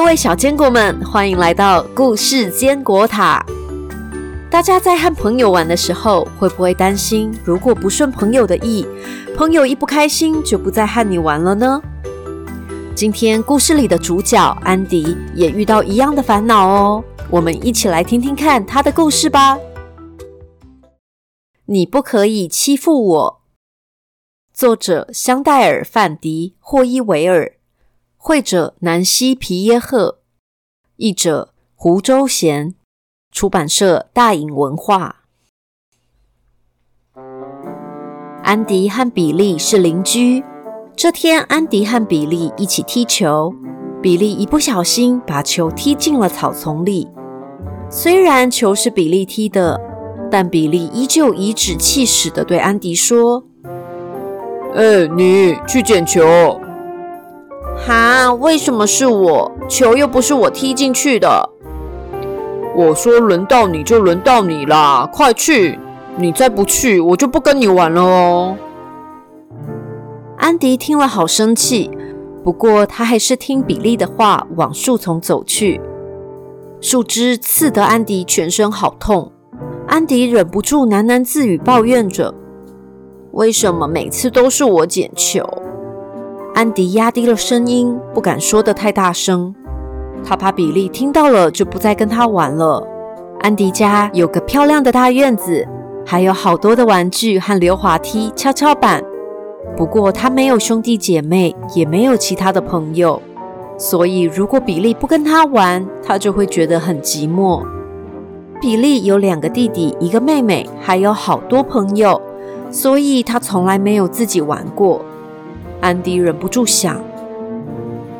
[0.00, 3.44] 各位小坚果们，欢迎来到故事坚果塔。
[4.50, 8.86] 大家在和朋友玩的时候，会不会担心，如果不顺朋友的意，
[9.36, 11.82] 朋友一不开心就不再和你玩了呢？
[12.94, 17.04] 今天故事里的主角安迪也遇到一样的烦恼哦。
[17.28, 19.58] 我们一起来听听看他的故事吧。
[21.66, 23.40] 你不可以欺负我。
[24.54, 27.52] 作者：香戴尔·范迪·霍伊维尔。
[28.22, 30.18] 绘者南希·皮耶赫，
[30.96, 32.74] 译者胡周贤，
[33.32, 35.22] 出版社大隐文化。
[38.42, 40.44] 安迪和比利是邻居。
[40.94, 43.54] 这天，安迪和比利一起踢球，
[44.02, 47.08] 比利一不小心把球踢进了草丛里。
[47.88, 49.80] 虽然球是比利踢的，
[50.30, 53.42] 但比利依旧颐指气使的对安迪说
[54.76, 56.60] ：“哎，你去捡球。”
[57.86, 58.32] 哈？
[58.34, 59.50] 为什么是我？
[59.68, 61.48] 球又不是我踢进去的。
[62.76, 65.78] 我说轮到你就轮到你啦，快去！
[66.16, 68.56] 你再不去，我就不跟你玩了哦。
[70.36, 71.90] 安迪听了好生气，
[72.44, 75.80] 不过他还是听比利的话，往树丛走去。
[76.80, 79.32] 树枝刺得安迪全身好痛，
[79.86, 82.34] 安迪忍不住喃喃自语，抱怨着
[83.32, 85.46] ：“为什么每次都是我捡球？”
[86.60, 89.54] 安迪压低了声音，不敢说的太大声，
[90.22, 92.86] 他怕比利听到了就不再跟他玩了。
[93.40, 95.66] 安迪家有个漂亮的大院子，
[96.04, 99.02] 还有好多的玩具和溜滑梯、跷跷板。
[99.74, 103.22] 不过他没有兄弟姐妹，也没有其他的朋友，
[103.78, 107.64] 所以如果比利不跟他玩，他就会觉得很寂寞。
[108.60, 112.20] 比利有两个弟弟，一个妹妹，还有好多朋友，
[112.70, 115.00] 所以他从来没有自己玩过。
[115.80, 117.02] 安迪忍不住想：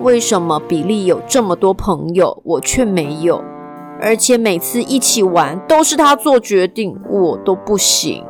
[0.00, 3.42] 为什么比利有这么多朋友，我却没有？
[4.00, 8.24] 而且每次一起玩都是他做决定，我都不行。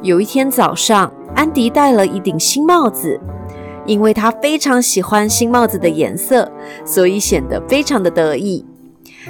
[0.00, 3.20] 有一天早上，安迪戴了一顶新帽子，
[3.84, 6.48] 因为他非常喜欢新帽子的颜色，
[6.84, 8.64] 所以显得非常的得意。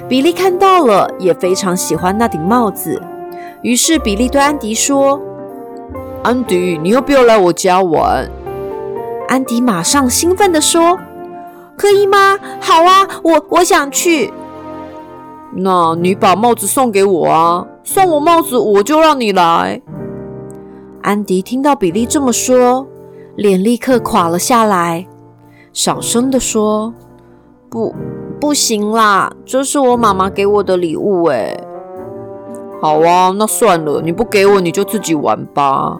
[0.07, 3.01] 比利看到了，也非常喜欢那顶帽子。
[3.63, 5.19] 于是比利对安迪说
[6.21, 8.29] ：“安迪，你要不要来我家玩？”
[9.33, 10.95] 安迪马上兴奋地说
[11.75, 12.37] ：“可以吗？
[12.61, 14.31] 好啊，我我想去。
[15.55, 17.65] 那你把帽子送给我啊！
[17.83, 19.81] 送我帽子，我就让你来。”
[21.01, 22.85] 安迪听到比利这么说，
[23.35, 25.07] 脸立刻垮了下来，
[25.71, 26.93] 小声地说
[27.71, 27.95] ：“不，
[28.39, 31.57] 不行啦，这是我妈妈给我的礼物。”哎，
[32.79, 35.97] 好啊，那算了，你不给我，你就自己玩吧。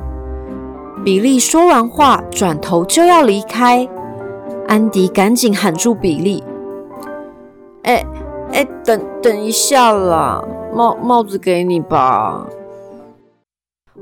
[1.03, 3.86] 比利说完话，转头就要离开。
[4.68, 6.41] 安迪赶紧喊住比利
[7.84, 8.06] ：“哎
[8.53, 10.42] 哎，等等一下啦，
[10.74, 12.47] 帽帽子给你吧。”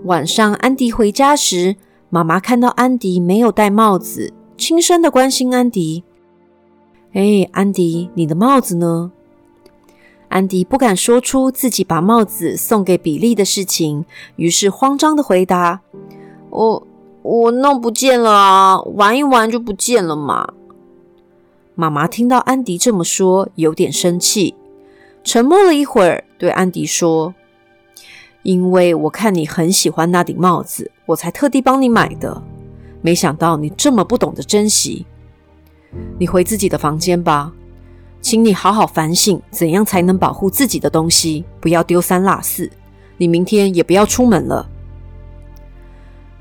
[0.06, 1.76] 晚上，安迪回家时，
[2.12, 6.04] 妈妈看到安迪没有戴帽子，轻声的关心安迪
[7.14, 9.12] ：“哎，安迪，你的帽子呢？”
[10.30, 15.82] 安迪不敢说出自己把帽子送给比利的事情，于是慌张的回答
[16.52, 16.88] ：“我。”
[17.24, 18.82] 我弄不见了啊！
[18.82, 20.54] 玩一玩就不见了嘛。
[21.76, 24.56] 妈妈听到安迪这么说，有点生气，
[25.24, 27.34] 沉默了一会儿，对安迪说
[28.44, 32.42] ：“因为我看你很喜欢那顶帽子，我才特地帮你买的。
[33.02, 35.06] 没想到你这么不懂得珍惜。
[36.20, 37.54] 你回自己的房间吧，
[38.20, 42.70] 请你好好反省，怎样才能保护自己的东西，不要丢三落四。
[43.18, 44.68] 你明天也不要出门了。”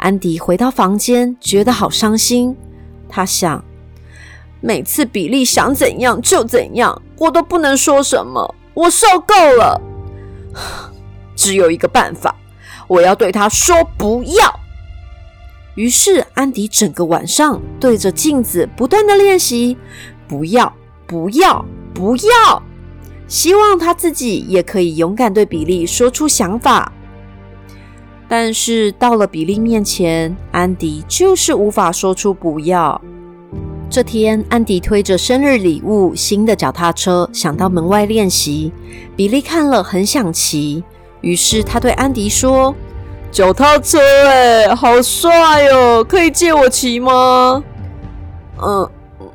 [0.01, 2.57] 安迪回到房间，觉得好伤心。
[3.09, 3.63] 他想，
[4.61, 8.55] 每次比利想怎样就怎样，我都不能说什么。
[8.73, 9.81] 我受够了。
[11.37, 12.35] 只有一个办法，
[12.89, 14.61] 我要对他说不要。
[15.75, 19.77] 于是，安迪整个晚上对着镜子不断的练习，
[20.27, 20.73] 不要，
[21.07, 22.63] 不要，不要，
[23.29, 26.91] 希望他自己也可以勇敢对比利说出想法。
[28.31, 33.03] 但是到了比利面前，安迪就是无法说出不要。
[33.91, 38.73] 这天，安迪推着生日礼物新的脚踏车，想到门外练习。
[39.17, 40.85] 比利看了很想骑，
[41.23, 42.73] 于是他对安迪说
[43.33, 47.65] ：“脚踏车，哎，好帅哦，可以借我骑吗
[48.63, 48.89] ？”“嗯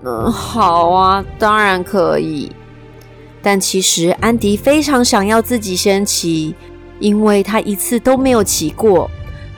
[0.06, 2.50] 嗯，好啊，当然可以。”
[3.44, 6.56] 但其实安迪非常想要自己先骑。
[7.00, 9.10] 因为他一次都没有骑过。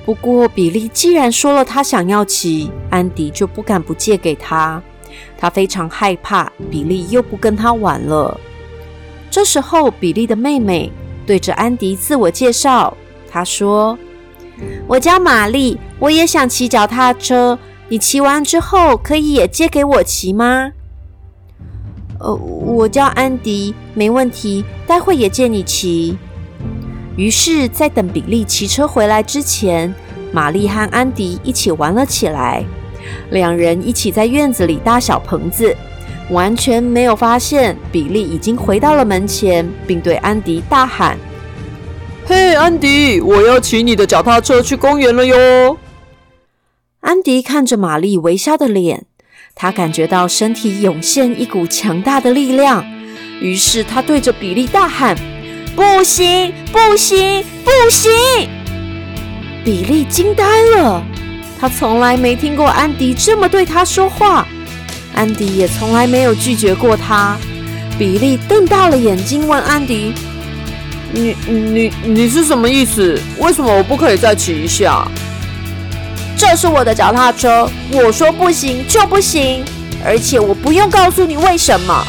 [0.05, 4.81] 不过，比利既然说了他想要骑，安迪就不敢不借给他。
[5.37, 8.39] 他非常害怕比利又不跟他玩了。
[9.29, 10.91] 这时候，比利的妹妹
[11.25, 12.95] 对着安迪自我介绍，
[13.29, 13.97] 她说
[14.87, 17.59] ：“我叫玛丽，我也想骑脚踏车。
[17.89, 20.71] 你骑完之后，可以也借给我骑吗
[22.19, 26.17] ？”“呃，我叫安迪，没问题，待会也借你骑。”
[27.17, 29.93] 于是，在等比利骑车回来之前，
[30.31, 32.63] 玛丽和安迪一起玩了起来。
[33.31, 35.75] 两人一起在院子里搭小棚子，
[36.29, 41.17] 完全没有发现比利已经回到了门前，并对安迪大喊
[42.27, 45.77] ：“嘿，安迪，我要骑你的脚踏车去公园了哟！”
[47.01, 49.05] 安迪看着玛丽微笑的脸，
[49.55, 52.85] 他感觉到身体涌现一股强大的力量，
[53.41, 55.15] 于是他对着比利大喊
[55.77, 58.11] ：“不行，不行，不行！”
[59.63, 60.43] 比利惊呆
[60.75, 61.03] 了。
[61.61, 64.47] 他从来没听过安迪这么对他说话，
[65.13, 67.37] 安迪也从来没有拒绝过他。
[67.95, 70.13] 比利瞪大了眼睛问安迪
[71.13, 73.19] ：“你、你、你是什么意思？
[73.37, 75.07] 为什么我不可以再骑一下
[76.35, 79.63] ？”“这是我的脚踏车，我说不行就不行，
[80.03, 82.03] 而且我不用告诉你为什么。”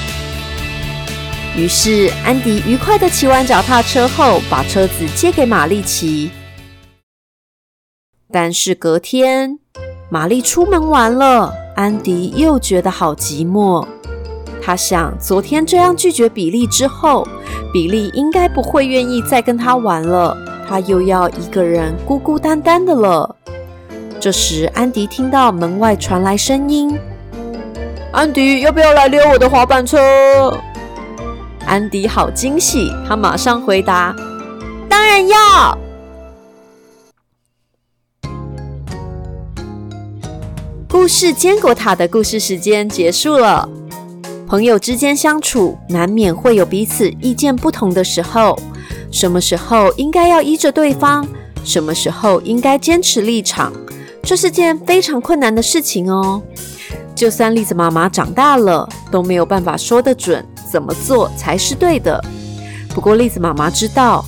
[1.57, 6.31] 于是安迪愉快的骑完脚踏车后，把车子借给玛丽骑。
[8.31, 9.59] 但是隔天，
[10.09, 13.85] 玛丽出门玩了，安迪又觉得好寂寞。
[14.63, 17.27] 他想，昨天这样拒绝比利之后，
[17.73, 20.37] 比利应该不会愿意再跟他玩了。
[20.69, 23.35] 他又要一个人孤孤单单的了。
[24.21, 26.97] 这时，安迪听到门外传来声音
[28.13, 29.99] ：“安迪，要不要来溜我的滑板车？”
[31.69, 34.17] 安迪好惊喜，他马上回答
[34.89, 35.79] ：“当然要。”
[40.89, 43.69] 故事坚果塔的故事时间结束了。
[44.47, 48.59] 朋友之间相处，难免会有彼此意见不同的时候。
[49.13, 51.27] 什么时候应该要依着对方，
[51.63, 53.71] 什么时候应该坚持立场，
[54.23, 56.43] 这是件非常困难的事情哦。
[57.15, 62.23] 就算栗子妈妈长大了，都没有办法说得准怎么做才是对的。
[62.95, 64.25] 不过栗子妈妈知道，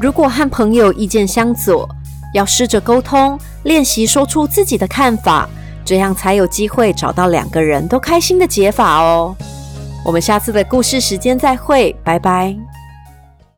[0.00, 1.88] 如果和朋友意见相左，
[2.32, 5.48] 要试着沟通，练习说出自己的看法。
[5.84, 9.36] 这样才有机会找到两个人都开心的解法哦。
[10.02, 12.73] 我们下次的故事时间再会，拜拜。